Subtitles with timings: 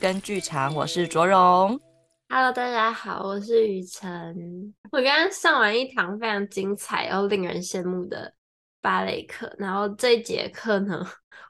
[0.00, 1.78] 根剧场，我是卓荣。
[2.30, 4.34] Hello，大家好，我是雨辰。
[4.90, 8.32] 我刚刚上完一堂非常精彩又令人羡慕的
[8.80, 11.06] 芭蕾课，然后这一节课呢，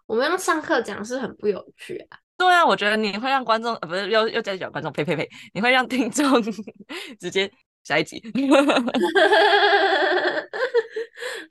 [0.06, 2.18] 我们用上课讲是很不有趣啊。
[2.36, 6.42] 对啊，我觉得你会让观众，呃，不是又又在讲观众，呸呸呸，你会让听众
[7.20, 7.48] 直接
[7.82, 8.22] 下一集。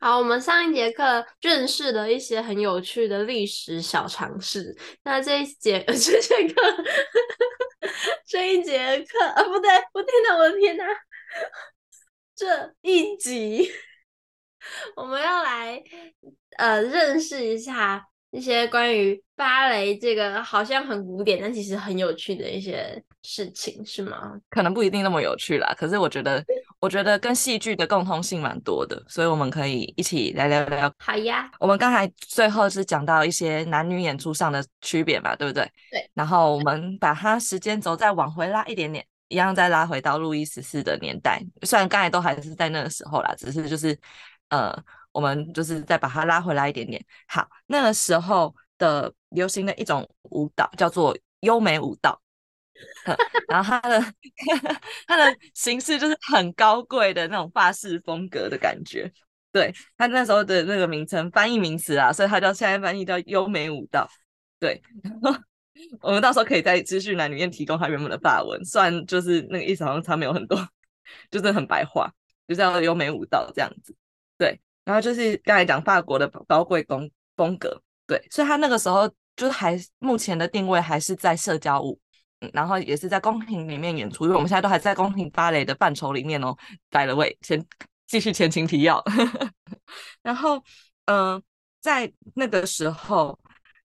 [0.02, 4.76] 好，我们上一节课认识了一些很有趣的历史小常识。
[5.04, 6.62] 那这一节 这节课，
[8.26, 10.86] 这一节课啊，不对，我天哪，我的天哪！
[12.36, 13.70] 这一集
[14.96, 15.84] 我们要来
[16.58, 18.06] 呃认识一下。
[18.32, 24.34] 一些关于芭蕾这个好像很古典，但其实很有趣的一些事情，是吗？
[24.50, 26.44] 可能不一定那么有趣啦，可是我觉得，
[26.80, 30.94] 我觉得跟戏剧的共通性蛮多的，所以我们可以一起来聊聊。
[31.00, 35.64] 好呀，我们刚才最后是讲到一些男女演出上的区别嘛，对不对？
[35.90, 36.12] 对。
[36.14, 43.98] 然后我们把它时间轴再往回拉一点点，一样再拉回到路易十四的年代，虽然刚才都还是在那个时候啦，只是就是
[44.50, 44.72] 呃。
[45.20, 47.06] 我们就是再把它拉回来一点点。
[47.28, 52.18] 好，那个时候的流行的一种舞蹈叫做优美舞蹈，
[53.50, 54.02] 然后它的
[55.06, 59.12] 它的形式就是很高贵的那种法式风格的感觉。
[59.52, 64.10] 对，它那时候的那个名称翻译名词啊，所以它叫现在翻译叫优美舞蹈。
[64.58, 64.82] 对，
[66.02, 70.58] 我们到时候可以在资讯栏里面提供它原本的法文，虽然就是那个意思好像差没有很多，
[71.30, 72.10] 就是很白话，
[72.48, 73.94] 就叫优美舞蹈这样子。
[74.90, 82.00] 然后就是刚才讲法国的高贵风风格，对，所以他那个时候就是还目前的定位还是在社交舞，
[82.40, 86.56] 嗯，然后也是在宫廷里面演出，因为我们现在都还在宫廷芭蕾的范畴里面哦。
[86.90, 87.64] By the way，先
[88.08, 89.04] 继续前情提要，
[90.24, 90.64] 然后
[91.06, 91.40] 嗯、
[91.80, 93.38] 在那个时候，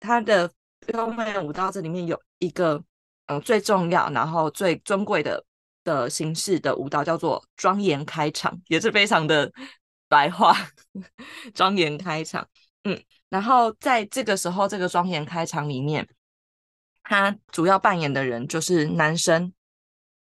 [0.01, 0.51] 他的
[0.93, 2.83] 优美舞蹈这里面有一个
[3.27, 5.41] 嗯、最重要，然后最尊贵的
[5.85, 9.49] 的形式的舞蹈叫做庄严开场，也是非常的。
[10.09, 10.53] 白话
[11.53, 12.45] 庄严开场，
[12.83, 16.05] 嗯，然后在这个时候，这个庄严开场里面，
[17.03, 19.53] 他主要扮演的人就是男生，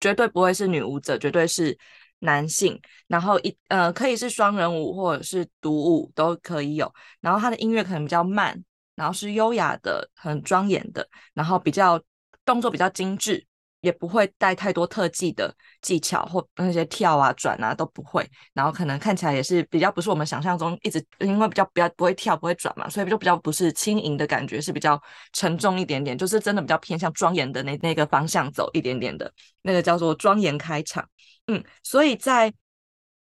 [0.01, 1.79] 绝对不会是女舞者，绝对是
[2.21, 2.81] 男性。
[3.07, 6.93] 然后一呃，可以是双人舞或者是独舞都可以有。
[7.21, 12.03] 然后他的音乐可能比较慢，然后是优雅的、很庄严的，然后比较
[12.45, 13.47] 动作比较精致。
[13.85, 25.01] 也不会带太多特技的技巧或那些跳啊转啊都不会，然后可能看起来也是比较不是我们想象中一直因为比较比较不会跳不会转嘛，所以就比较不是轻盈的感觉，是比较
[25.35, 29.31] 沉重一点点，就是真的比较偏向庄严的那那个方向走一点点的，
[29.61, 31.07] 那个叫做庄严开场。
[31.49, 32.51] 嗯，所以在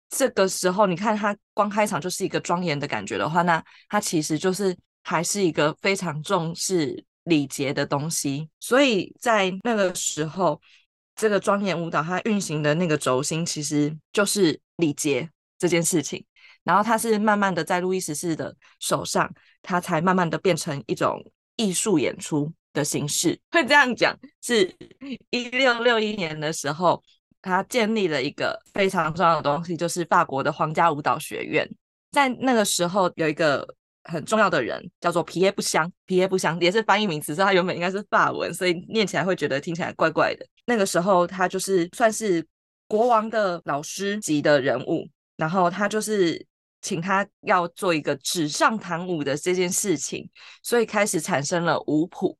[0.09, 7.03] 这个时候，你看他光开场就是一个庄严的感觉的话，那他其实就是还是一个非常重视。
[7.25, 10.61] 礼节的东西，所以在那个时候，
[11.15, 16.23] 这个庄严舞蹈它运行的那个轴心其实就是礼节这件事情。
[16.63, 19.31] 然后它是慢慢的在路易十四的手上，
[19.61, 21.19] 它才慢慢的变成一种
[21.55, 23.39] 艺术演出的形式。
[23.51, 24.71] 会这样讲，是
[25.31, 27.03] 一六六一年的时候，
[27.41, 31.67] 他建立了一个非常重要的东西，就是法国的皇家舞蹈学院。
[32.11, 33.67] 在那个时候有一个。
[34.05, 40.45] 很重要的人叫做皮耶布香，皮耶布香也是翻译名词，所以他原本应该是法文，所以念起来会觉得听起来怪怪的。
[40.65, 42.45] 那个时候他就是算是
[42.87, 45.07] 国王的老师级的人物，
[45.37, 46.45] 然后他就是
[46.81, 50.29] 请他要做一个纸上谈舞的这件事情，
[50.61, 52.37] 所以开始产生了舞谱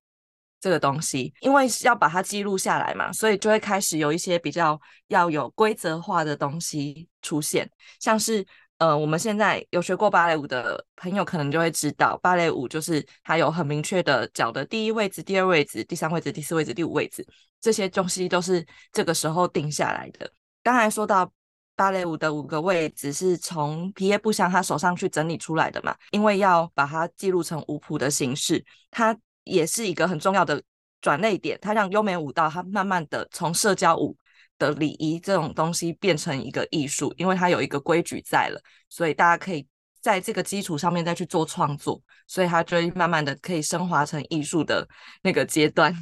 [0.61, 7.67] 这个东西，因为要把它记录下来嘛，所以就会开始有一些比较要有规则化的东西出现，
[7.99, 8.45] 像是。
[8.77, 17.25] 呃，我们现在有学过芭蕾舞的朋友，可能就会知道，芭蕾舞就是它有很明确的脚的第一位置、第二位置、第三位置、第四位置、第五位置，
[17.61, 20.29] 这些东西都是这个时候定下来的。
[20.61, 21.31] 刚才说到
[21.77, 28.61] 芭蕾舞的五个位置是从皮耶布香他手上去整理出来的嘛，因为要把它记录成舞谱的形式，
[28.91, 30.61] 它也是一个很重要的
[30.99, 34.17] 转捩点，它让优美舞蹈它慢慢的从社交舞。
[34.57, 39.67] 的礼仪这种东西变成一个艺术，因为它有一个规矩在了，所以大家可以
[40.01, 44.87] 在这个基础上面再去做创作，所以它就会慢慢的可以升华成艺术的
[45.21, 45.93] 那个阶段。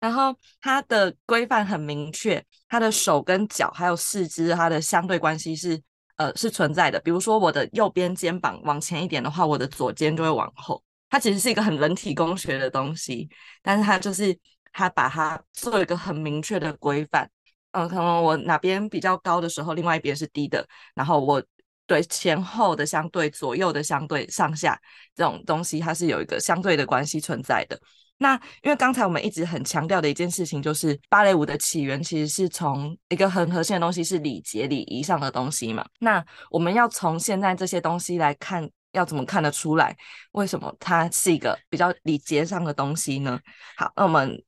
[0.00, 5.80] 然后它的规范很明确，它的手跟脚还有四肢，它的相对关系是
[6.16, 6.98] 呃是存在的。
[7.00, 10.82] 比如说我的右边肩膀往前一点的话，我的左肩就会往后。
[11.08, 13.28] 它其实是一个很人体工学的东西，
[13.62, 14.36] 但是它就是
[14.72, 17.30] 它把它做一个很明确的规范。
[17.72, 20.66] 嗯，可能我哪边比较高的时候，另外一边是低的。
[20.94, 21.42] 然后我
[21.86, 24.80] 对前后的相对、左右的相对、上下
[25.14, 27.78] 这种东西，它是有一个相对的关系存在的。
[28.18, 35.84] 那因为刚才我们一直很强调的一件事情，就是芭蕾舞的起源其实是从一个很核心的东西是礼节礼仪上的东西嘛。
[35.98, 39.96] 那我们要从现在这些东西来看，要怎么看得出来
[40.32, 43.40] 为什么它是一个比较礼节上的东西呢？
[43.76, 44.40] 好，那我们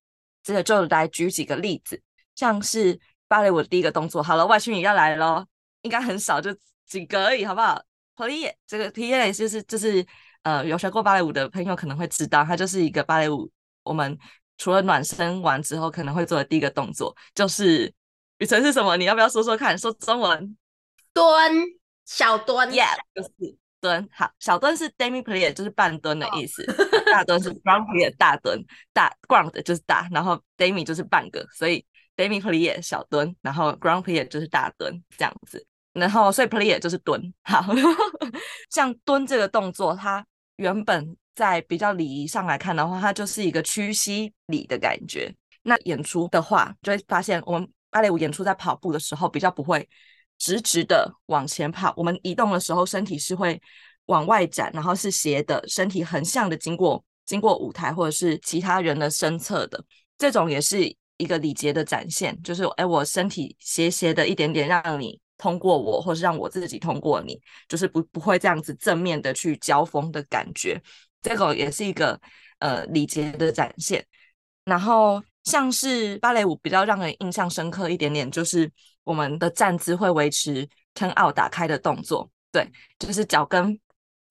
[0.44, 2.00] 这个就来举几个例子，
[2.36, 2.96] 像是
[3.28, 4.22] 芭蕾舞的第一个动作。
[4.22, 5.44] 好了，外星语要来了，
[5.82, 6.54] 应该很少，就
[6.86, 7.82] 几个而已，好不好
[8.16, 10.06] ？Plié，这个 Plié 就是就是
[10.42, 13.50] 呃，有学过芭蕾舞的朋友可能会知道，它就是一个芭蕾舞。
[13.82, 14.16] 我们
[14.56, 17.92] 除了暖身完之后可能会做的第一个动作，就是
[18.38, 18.96] 雨辰是什么？
[18.96, 19.76] 你要不要说说看？
[19.76, 20.56] 说中文，
[21.12, 21.52] 蹲，
[22.04, 23.30] 小蹲，Yeah，就是
[23.80, 24.08] 蹲。
[24.12, 26.64] 好，小蹲是 demi plie，就是半蹲的意思。
[26.64, 27.04] Oh.
[27.06, 31.84] 大蹲是 grand plie，大蹲，大 ground 就是大，然后 demi 就是半个，所以
[32.16, 35.66] demi plie 小蹲，然后 grand plie 就是大蹲这样子。
[35.92, 37.32] 然后所以 plie 就是蹲。
[37.42, 37.64] 好，
[38.70, 40.26] 像蹲这个动作，它
[40.56, 41.16] 原本。
[41.36, 45.34] 在比较礼仪上来看的话，它就是一个屈膝礼的感觉。
[45.62, 49.88] 那演出的话，就会发现我们芭蕾舞演出在跑步的时候，比较不会
[50.38, 51.92] 直直的往前跑。
[51.96, 53.60] 我们移动的时候，身体是会
[54.06, 59.84] 往外展，然后是斜的，身体横向的经过经过舞台或者是其他人的身侧的。
[60.16, 60.78] 这种也是
[61.16, 70.80] 一个礼节的展现，就是哎，我身体斜斜的一点点，让你通过我，或是让我自己通过你，就是不不会这样子正面的去交锋的感觉。
[71.22, 72.20] 这个也是一个
[72.58, 74.04] 呃礼节的展现，
[74.64, 78.70] 然后像是芭蕾舞比较让人印象深刻一点点，就是
[79.04, 83.78] 我们的站姿会维持 turn out 打开的动作，对，就是脚跟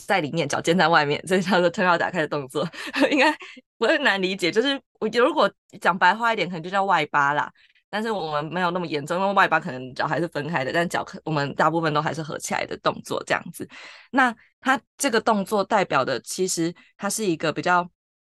[0.06, 2.68] 在里面，脚尖在外面，这叫做 turn out 打开的动作，
[3.12, 3.32] 应该
[3.78, 5.52] 不会难理解，就是我如果
[5.82, 7.52] 讲白话一点，可能就叫外八啦。
[7.90, 13.70] 但是我们没有那么严重，因为外八可能脚还是分开的，但脚我们大部分都还是合起来的动作这样子。
[14.10, 17.88] 那它这个动作代表的，其实它是一个比较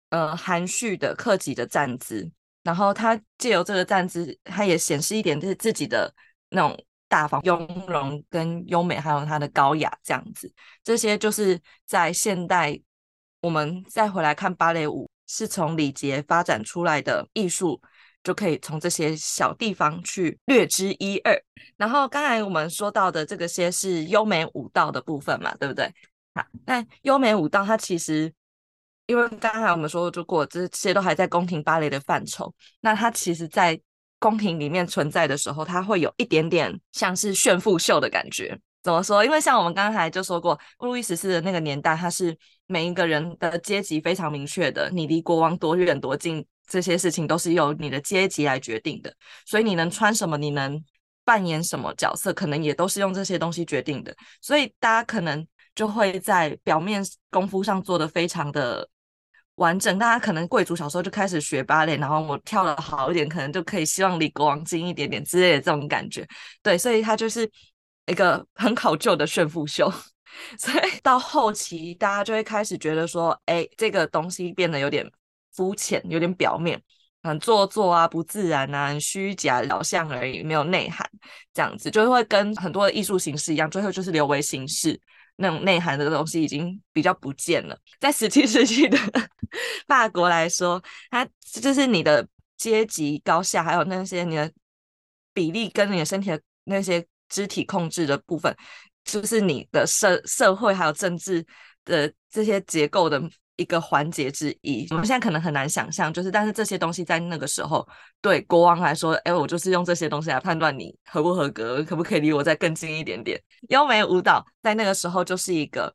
[0.09, 2.27] 呃含蓄的克己的站姿，
[2.63, 6.11] 然后它借由这个站姿，它也显示一点就是自己的
[6.49, 10.49] 那种大方、雍容跟优美，还有它的高雅这样子。
[10.81, 12.79] 这些就是在现代
[13.41, 17.81] 我们再回来看芭蕾舞，是从礼节发展出来的艺术。
[18.23, 21.35] 就可以从这些小地方去略知一二。
[21.75, 25.91] 然后刚才我们说到的这个些是优美舞蹈的部分嘛，对不对？
[26.35, 28.31] 好，那优美舞蹈它其实，
[29.07, 32.53] 因为刚才我们说如果，这些都还在宫廷芭蕾的范畴。
[32.81, 33.81] 那它其实，在
[34.21, 38.57] 宫廷里面存在的时候，它会有一点点像是炫富秀的感觉。
[38.81, 39.25] 怎么说？
[39.25, 42.37] 因为像我们刚才就说过，路易十四的那个年代，它是
[42.67, 46.45] 每一个人的阶级非常明确的，你离国王多远多近。
[46.67, 49.13] 这些事情都是由你的阶级来决定的，
[49.45, 50.81] 所以你能穿什么，你能
[51.25, 54.15] 扮演什么角色，可能也都是用这些东西决定的。
[54.39, 55.45] 所以大家可能
[55.75, 58.87] 就会在表面功夫上做得非常的
[59.61, 59.97] 完整。
[59.97, 66.27] 大家可能贵族小时候就开始学芭蕾，然后我跳得好一点，可能就可以希望离国王近一点点之类的这种感觉。
[66.61, 67.49] 对，所以它就是
[68.07, 69.91] 一个很考究的炫富秀。
[70.59, 75.09] 所以到后期，大家就会开始觉得说，哎，这个东西变得有点。
[75.53, 76.81] 肤浅，有点表面，
[77.23, 81.05] 很做作啊，不自然啊，虚假，表象而已，没有内涵，
[81.53, 84.97] 这样子就会跟很多的艺术形式一样，最后就是流为形式，
[85.35, 87.77] 那种内涵的东西已经比较不见了。
[87.99, 88.97] 在十七世纪的
[89.87, 91.27] 法国来说，它
[91.61, 92.27] 就是你的
[92.57, 94.51] 阶级高下，还有那些你的
[95.33, 98.55] 比例跟你的身体的那些肢体控制的部分，
[99.03, 101.45] 就是你的社社会还有政治
[101.85, 103.21] 的这些结构的。
[103.57, 107.87] 一个环节之一，我们现在可能很难想象，就是但是这些东西在那个时候
[108.19, 113.39] 对国王来说，哎，我就是用这些东西来判断你合不合格，可不可以离我再更近一点点。
[113.69, 115.93] 优美舞蹈在那个时候就是一个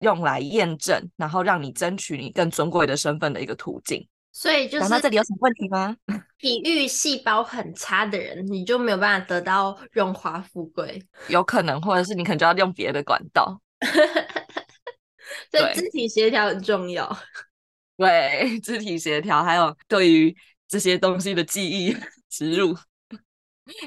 [0.00, 4.06] 用来验证，然后让你争取你更尊贵的身份的一个途径。
[4.32, 5.96] 所以就是，那这里有什么问题吗？
[6.38, 13.60] 体育细胞很差的人，你就没有办法得到荣华富贵，有可能，或者是你可能就要用别的管道。
[15.50, 17.18] 所以肢体协调很重要，
[17.98, 20.34] 对，肢体协调，还有对于
[20.68, 21.96] 这些东西的记忆
[22.28, 22.76] 植入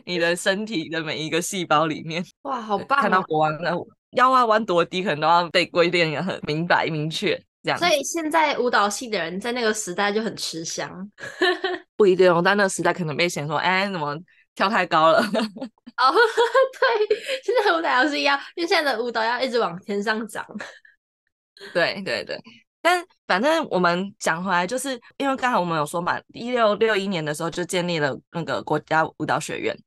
[0.06, 2.24] 你的身体的每一个细胞里面。
[2.42, 3.02] 哇，好棒哦！
[3.02, 3.74] 看到国王的
[4.12, 7.80] 腰要弯多低，可能都要被规定的很明白明确，这样。
[7.80, 11.10] 所以现在舞蹈系的人在那个时代就很吃香，
[11.96, 14.18] 不一定，在那个时代可能被嫌说，哎，怎么
[14.56, 15.20] 跳太高了？
[15.98, 16.12] 哦，
[16.80, 20.46] 对，现在舞蹈是一样，因为现在的舞蹈要一直往天上长。
[21.74, 22.42] 对对对，
[22.82, 29.78] 但反正我们讲回来，就是因为刚才我们有说嘛，一六六一年的时候就建立了那个国家舞蹈学院，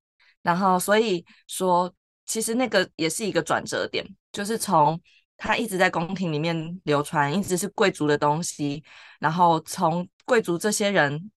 [0.42, 1.92] 然后所以说
[2.26, 5.00] 其实那个也是一个转折点，就是从
[5.36, 8.82] 他一直在宫廷里面流传，一直是贵族的东西，
[9.18, 11.30] 然后从贵族这些人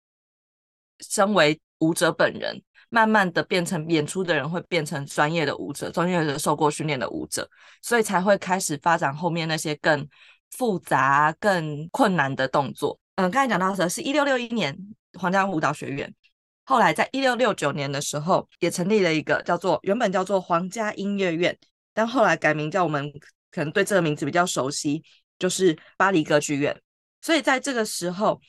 [1.00, 7.50] 身为舞者本人，慢慢的变成演出的人会变成专业的舞者，专业的受过训练的舞者，
[7.82, 10.08] 所以才会开始发展后面那些更
[10.52, 13.00] 复杂、更困难的动作。
[13.16, 14.78] 嗯，刚才讲到的是一六六一年
[15.20, 16.14] 皇家舞蹈学院，
[16.66, 21.58] 后来在一六六九年的时候也成立了一个叫做原本叫做皇家音乐院，
[21.94, 23.12] 但后来改名叫我们
[23.52, 25.04] 可能对这个名字比较熟悉，
[25.40, 26.82] 就是巴黎歌剧院。
[27.22, 28.42] 所以在这个时候，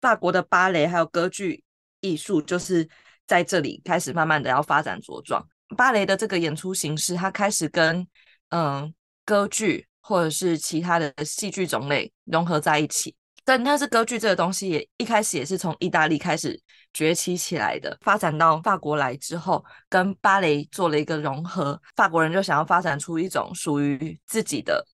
[0.00, 1.64] 法国的芭蕾还有歌剧
[2.00, 2.88] 艺术就是。
[3.24, 5.42] 在这里开始慢慢的要发展茁壮，
[5.76, 8.06] 芭蕾的这个演出形式，它开始跟
[8.50, 8.92] 嗯
[9.24, 13.14] 歌剧或者是其他的戏剧种类融合在一起。
[13.44, 16.60] 但但是歌剧这个东西也一开始也是从意大利开始
[16.92, 24.86] 崛起起来的，发展到法国来之后，跟芭蕾做了一个融合，法国人就想要发展出一种属于自己的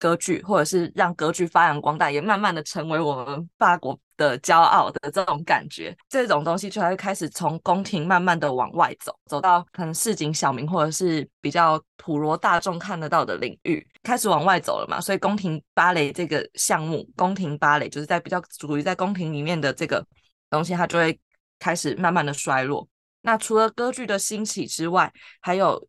[0.00, 3.96] 歌剧，或者是让歌剧发扬光大，也慢慢的成为我们法国。
[4.20, 15.00] 的骄傲的这种感觉，这种东西就会开始从宫廷慢慢的往外走，走到可能市井小民或者是比较普罗大众看得到的领域，开始往外走了嘛。
[15.00, 20.06] 所以宫廷芭蕾这个项目，宫廷芭蕾就是在比较属于在宫廷里面的这个
[20.50, 21.18] 东西，它就会
[21.58, 22.86] 开始慢慢的衰落。
[23.22, 25.88] 那除了歌剧的兴起之外，还有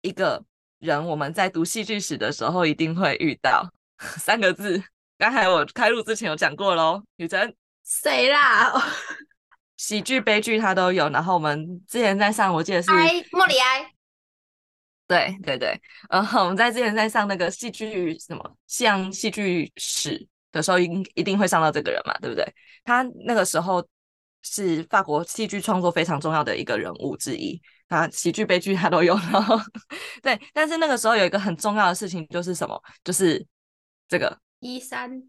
[0.00, 0.44] 一个
[0.78, 3.68] 人，我们在读戏剧史的时候一定会遇到
[3.98, 4.82] 三个字，
[5.18, 7.54] 刚才我开录之前有讲过喽，雨辰。
[7.84, 8.72] 谁啦？
[9.76, 11.08] 喜剧、悲剧它都有。
[11.08, 12.90] 然后我们之前在上，我记得是
[13.32, 13.90] 莫里埃。
[15.08, 15.80] 对对对，
[16.10, 22.44] 然后我们在之前在上那个戏剧什么像戏剧史的时候，一一定会上到这个人嘛，对不对？
[22.84, 23.82] 他那个时候
[24.42, 27.58] 是法国戏剧创作非常重要的一个人物之一。
[27.88, 29.14] 他喜剧、悲剧他都有。
[29.32, 29.58] 然 后
[30.22, 32.80] 对，但是那个时候有一个很重要的事情，就是什么？
[33.02, 33.44] 就是
[34.08, 35.22] 这个一三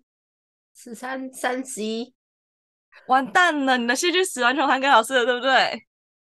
[0.75, 2.13] 十三三十一。
[3.07, 5.85] 完蛋了，你的戏剧史完全还给老师了，对不对？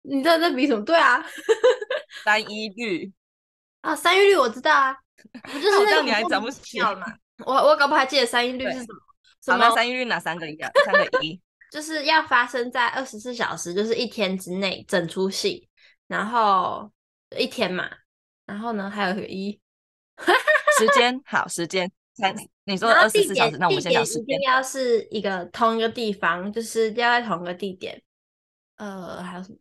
[0.02, 0.84] 你在这比什么？
[0.84, 1.24] 对啊，
[2.24, 3.10] 三一律
[3.82, 4.94] 啊，三一律我知道啊，
[5.44, 7.06] 不就是那个你还讲不起来吗？
[7.46, 9.00] 我我搞不还记得三一律是什么？
[9.42, 9.74] 什么？
[9.74, 10.70] 三一律哪三个一啊？
[10.84, 11.40] 三个一，
[11.72, 15.68] 就是要发生在二十四小时，就是一天之内整出戏，
[16.10, 16.90] 然后
[17.38, 17.88] 一天嘛，
[18.44, 19.52] 然后呢还有个一，
[20.76, 22.34] 时间好，时间三。
[22.64, 24.22] 你说二十四小时，那我们先讲时间。
[24.22, 28.02] 一定要是一个同一个地方，就是要在同一个地点。
[28.74, 29.58] 呃，还有什么？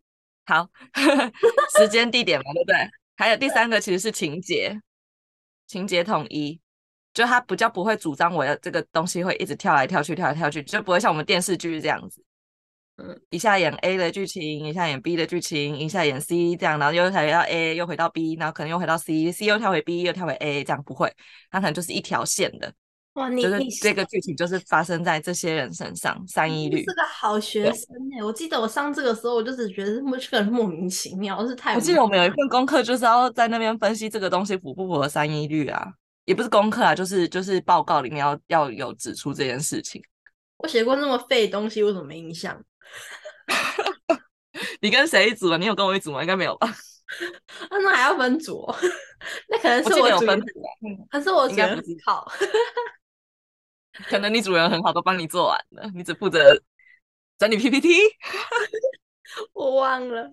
[0.47, 0.67] 好，
[1.77, 2.75] 时间地点嘛，对不对？
[3.15, 4.81] 还有第三个其实是情节，
[5.67, 6.59] 情节统一，
[7.13, 12.23] 就他比较不会主张我要这个东西会一直跳来跳去，跳来跳去，就不会像我们电视剧这样子。
[13.01, 21.09] 嗯，一下演 A 的剧情，一下演 B 的剧情，一下演 C 这样，然后又回到 A，又回到 B，然后可能又回到 C，C 又跳回 B，又跳回 A，这样不会，
[21.49, 22.73] 它可能就是一条线的。
[23.13, 27.87] 哇，你就是这个剧情就是发生在这些人身上，三一律是个好学生
[28.17, 28.23] 哎！
[28.23, 31.75] 我记得我上这个时候，我就只觉得这个人莫名其妙，是太……
[31.75, 35.91] 我记得我们有一份功课就是要在那边分析这个东西符不符合三一律啊，
[36.25, 40.01] 也不是功课啊，就是就是报告里面要要有指出这件事情。
[40.57, 42.61] 我写过那么废的东西，我怎么没印象？
[44.81, 45.57] 你跟谁一组啊？
[45.57, 46.21] 你有跟我一组吗？
[46.21, 46.67] 应该没有吧？
[46.67, 48.65] 啊，那还要分组？
[49.49, 50.69] 那可能是我，我有分组啊，
[51.11, 52.31] 可是我觉得好。
[54.07, 56.61] 可能你主人很好，都帮你做完了，你只负责
[57.37, 57.89] 整理 PPT。
[59.53, 60.31] 我忘了，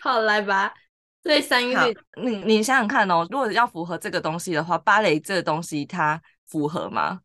[0.00, 0.72] 好来吧。
[1.22, 1.76] 对，三月，
[2.22, 7.20] 你你想想看哦，如果要符合这个东西的话，芭蕾这个东西它符合吗？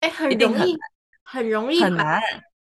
[0.00, 0.76] 哎、欸，很容易，
[1.22, 2.20] 很容易，很难。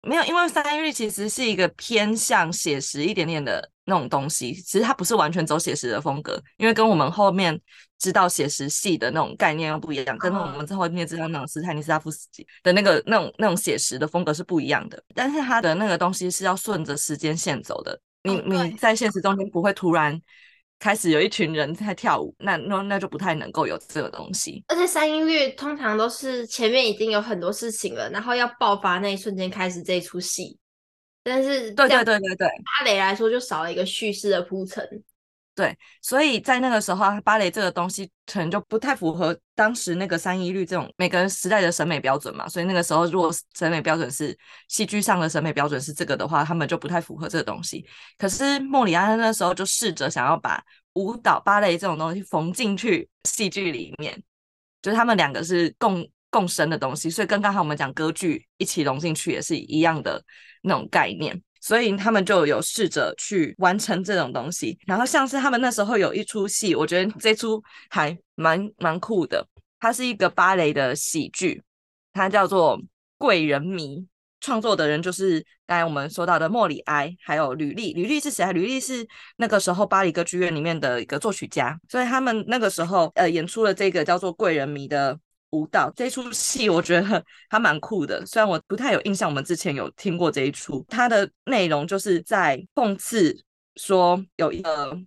[0.06, 7.60] 没有，因为三一律其实是一个偏向写实一点点的那种东西，其实它不是完全走写实的风格，因为跟我们后面
[7.98, 15.02] 知道写实系的那种概念又不一样，跟我们之后面知道那种斯坦尼斯拉夫斯基的那个那种那种写实的风格是不一样的。
[15.14, 20.20] 但是它的那个东西是要顺着时间线走的，你你在现实中间不会突然。
[20.78, 24.62] 开始有一群人在跳舞，那那那就不太能够有这个东西。
[24.68, 30.58] 而且三音律通常都是前面已经有很多事情了，然后要爆发那一瞬间开始这一出戏。
[31.22, 34.86] 但是对对对对对，芭蕾来说就少了一个叙事的铺陈。
[35.56, 42.46] 对，所以在那个时候，芭蕾这个东西可能就不太符合当时那个三一律这种每个人时代的审美标准嘛。
[42.46, 47.86] 所以那个时候，如果审美标准是戏剧上的审美标准是这个的话，他们就不太符合这个东西。
[48.18, 54.22] 可是莫里安那时候就试着想要把舞蹈芭蕾这种东西缝进去戏剧里面，
[54.82, 60.22] 就是他们两个是共共生的东西，所以跟刚才我们讲歌剧一起融进去也是一样的
[60.60, 61.42] 那种概念。
[61.60, 69.46] 所以他们就有试着去完成这种东西，然后像是他们那时候有一出戏，我觉得这出还蛮蛮酷的。
[69.78, 71.62] 它是一个芭蕾的喜剧，
[72.12, 72.78] 它叫做
[73.18, 73.98] 《贵人迷》。
[74.38, 77.92] 创作的人就是刚才我们说到的莫里埃，还有吕利。
[77.94, 78.52] 吕利是谁啊？
[78.52, 79.04] 吕利是
[79.38, 85.18] 那个时候巴黎歌剧院里面的一个作曲家，所以他们那个时候呃演出了这个叫做《贵人迷》的
[85.50, 85.92] 舞蹈。
[85.94, 90.84] 这出戏我觉得 还蛮酷的，虽然我不太有印象，我们之前有听过这一出。
[90.88, 93.36] 它的内容就是在讽刺
[93.76, 94.98] 说有一个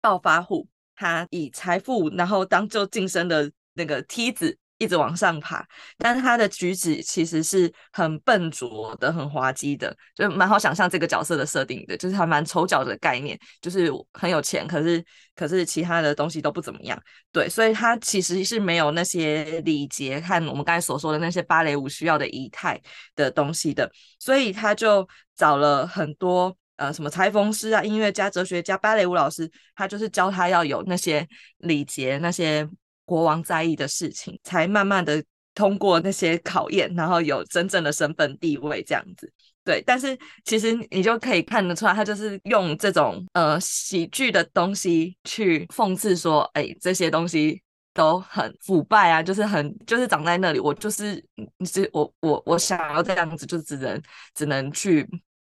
[0.00, 4.56] 暴发户，他以财富然后当做晋升的那个梯子。
[4.80, 5.62] 一直往上爬，
[5.98, 15.04] 但是他的举止其实是很笨拙的、很滑稽的，就蛮好想象这个角色的设定的，就是还蛮丑角的概念，就是很有钱，可是
[15.36, 16.98] 可是其他的东西都不怎么样，
[17.30, 22.80] 对，所以他其实是没有那些礼节和我们刚才所说的那些芭蕾舞需要的仪态
[23.14, 25.06] 的东西的，所以他就
[25.36, 32.66] 找了很多呃什么裁缝师啊、音乐家、哲学家、芭蕾舞老师，他就是教他要有那些礼节那些。
[33.10, 35.20] 国王在意的事情，才慢慢的
[35.52, 39.28] 通过那些考验，然后有真正的身份地位这样子。
[39.64, 47.60] 对，但是其实你就可以看得出来，他就是用这种呃喜剧的东西去讽刺说，哎，这些东西
[47.92, 51.20] 都很腐败啊，就是很就是长在那里，我就是
[51.66, 54.00] 是我我我想要这样子，就只能
[54.34, 55.04] 只能去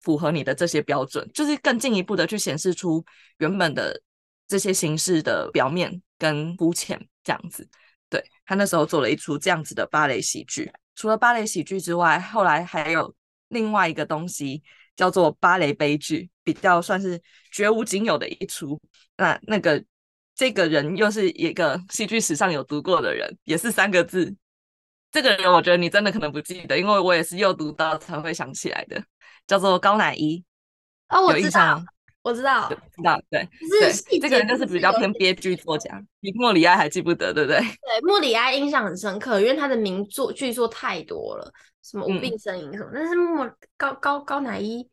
[0.03, 3.03] 符合你的这些标准，就是更进一步的去显示出
[3.39, 3.99] 原本的
[4.47, 7.01] 这些形式的表面跟肤浅。
[7.27, 7.69] 这样子，
[8.09, 10.71] 对，他那时候做了一出这样子的芭蕾喜剧。
[10.95, 13.13] 除了芭蕾喜剧之外，后来还有
[13.49, 14.63] 另外一个东西
[14.95, 17.21] 叫做芭蕾悲剧，比较算是
[17.51, 18.81] 绝无仅有的一出。
[19.17, 19.85] 那那个
[20.37, 24.33] 这个人又是一个戏剧史上有读过的人，也是三个字。
[25.11, 29.05] 这个人我觉得你真的可能不记得，因为我也是又读到才会想起来的，
[29.49, 30.45] 叫做高乃伊。
[31.09, 31.85] 哦，我知道。
[32.27, 33.49] 我知道，知道，对，
[33.93, 36.03] 是对，这个人就是比较偏编剧作家。
[36.19, 37.61] 比莫里埃还记不得，对不对？
[37.61, 41.49] 对，莫里埃印象很深刻，因为他的名作剧作太多了，
[41.85, 42.91] 什么无病呻吟什么。
[42.91, 44.85] 嗯、但是莫高高高乃伊，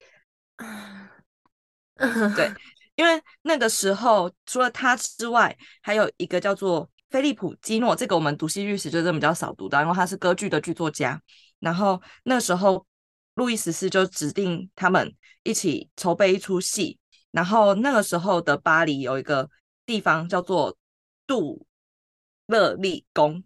[2.36, 2.51] 对，
[2.93, 11.19] 因为那个时候除了他之外，还有一个叫做菲利普基诺，这个我们读戏剧史就真的比较少读到，因为他是歌剧的剧作家。
[11.60, 12.86] 然后那时候
[13.34, 16.99] 路易十四就指定他们一起筹备一出戏。
[17.34, 19.50] 然后那个时候的巴黎有一个
[19.88, 20.78] 地方叫做
[21.26, 21.65] 杜
[22.46, 23.43] 勒利宫，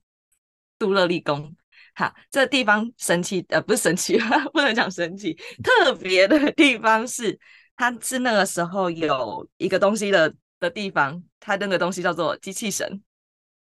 [0.77, 1.55] 杜勒利宫，
[1.95, 4.19] 哈，这个地方神奇，呃，不是神奇，
[4.51, 7.39] 不能讲神奇，特别的地方是，
[7.77, 13.01] 它是那个时候有一个东西的的地方，它那个东西叫做机器神。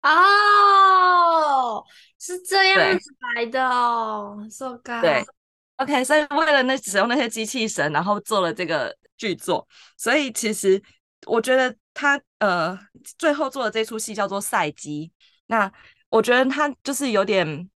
[0.03, 1.85] 哦，
[2.19, 5.01] 是这样子来的哦，so good。
[5.01, 5.25] 对
[5.77, 8.93] ，OK，所以为了那使用那些机器神，然后做了这个。
[9.19, 10.83] 剧作，所以其实
[11.27, 12.79] 我觉得他呃
[13.19, 15.09] 最后做的这出戏叫做《赛姬》，
[15.49, 15.71] 那
[16.09, 17.69] 我觉得他就是有点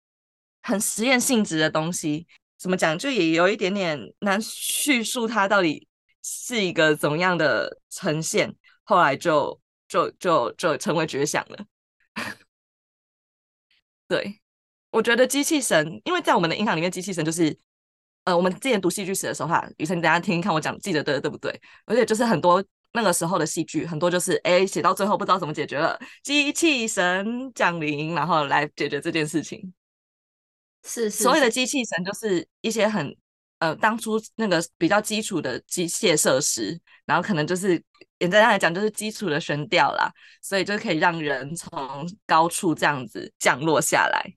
[0.63, 2.27] 很实验性质的东西，
[2.57, 5.87] 怎么讲就也有一点点难叙述它到底
[6.23, 11.67] 是一个怎么样的呈现，后来就就就就成为绝响了。
[14.07, 14.41] 对，
[14.91, 17.59] 我觉得机器神，因为在我们的印象里面，机器神就是。
[18.25, 21.61] 呃，我们之前读戏剧史的时候哈，雨辰，你等下听听看我讲，记得对对不对？
[21.87, 29.73] 而且就是很多那个时候的戏剧，很多就是哎，写到最后不知道怎么解决了，机器神降临，然后来解决这件事情。
[30.85, 33.17] 是，是，所谓的机器神就是一些很
[33.59, 37.81] 呃，当初那个比较基础的机械设施，然后可能就是
[38.19, 41.71] 简单来讲就是基础的悬吊啦，所以就可以让人从
[42.27, 44.33] 高处这样子降落下来。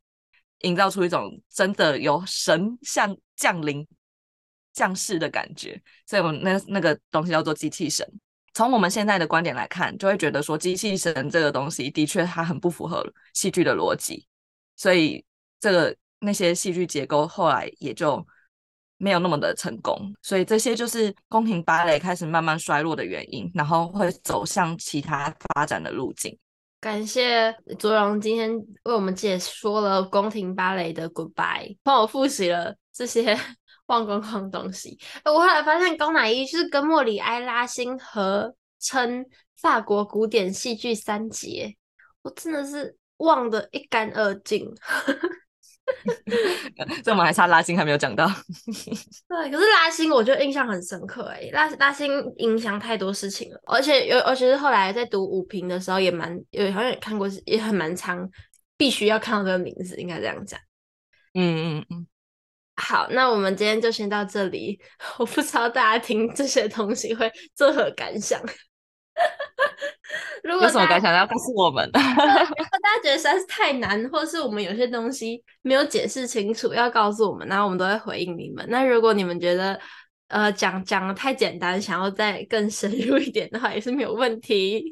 [0.65, 3.87] 营造出一种真的有神像降临、
[4.73, 8.05] 降世的感觉，所以我们那那个东西叫做机器神。
[8.53, 14.25] 从我们现在的观点来看，就会觉得说机器神这个东西的确它很不符合戏剧的逻辑，
[14.75, 15.23] 所以
[15.59, 18.25] 这个那些戏剧结构后来也就
[18.97, 20.13] 没有那么的成功。
[20.21, 26.35] 所以这些就是宫廷芭蕾开始慢慢衰落的原因，然后会走向其他发展的路径。
[26.85, 33.35] 感谢卓荣今天为我们解说了宫廷芭蕾的 Goodbye，帮我复习了这些
[33.87, 34.95] 忘光光的东西。
[35.23, 39.25] 我后来发现高乃伊是跟莫里埃、拉星合称
[39.59, 41.75] 法国古典戏剧三杰，
[42.21, 44.71] 我真的是忘得一干二净。
[47.03, 48.27] 这我们还差拉辛还没有讲到。
[49.29, 58.29] 对，可是拉辛我就印象很深刻哎，拉拉辛影响太多事情了，而且有，而且是后来在读五评的时候也蛮有，好像也看过，也很蛮长，
[58.77, 60.59] 必须要看到这个名字，应该这样讲。
[61.33, 62.07] 嗯嗯嗯。
[62.77, 64.77] 好，那我们今天就先到这里。
[65.17, 68.41] 我不知道大家听这些东西会作何感想。
[70.43, 71.89] 如果有什么感想要告诉我们？
[71.93, 78.65] 如果大家觉得实在是太难，或是我们有些东西没有解释清楚，要告诉我们，然后我们都会回应你们。
[78.69, 79.79] 那如果你们觉得
[80.27, 84.83] 呃讲讲的太简单，想要再更深入一点的话，也是没有问题。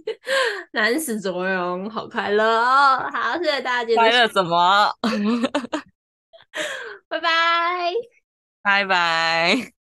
[0.72, 2.98] 男死卓荣，好快乐哦！
[3.14, 3.96] 好，谢谢大家。
[3.96, 4.92] 快乐什么？
[7.08, 7.94] 拜拜，
[8.64, 9.83] 拜拜。